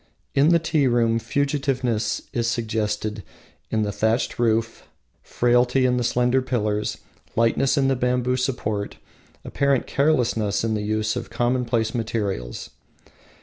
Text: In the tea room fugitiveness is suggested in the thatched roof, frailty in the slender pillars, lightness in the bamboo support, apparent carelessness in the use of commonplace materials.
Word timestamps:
In 0.33 0.49
the 0.49 0.57
tea 0.57 0.87
room 0.87 1.19
fugitiveness 1.19 2.23
is 2.33 2.47
suggested 2.49 3.21
in 3.69 3.83
the 3.83 3.91
thatched 3.91 4.39
roof, 4.39 4.87
frailty 5.21 5.85
in 5.85 5.97
the 5.97 6.03
slender 6.03 6.41
pillars, 6.41 6.97
lightness 7.35 7.77
in 7.77 7.87
the 7.87 7.95
bamboo 7.95 8.35
support, 8.37 8.97
apparent 9.45 9.85
carelessness 9.85 10.63
in 10.63 10.73
the 10.73 10.81
use 10.81 11.15
of 11.15 11.29
commonplace 11.29 11.93
materials. 11.93 12.71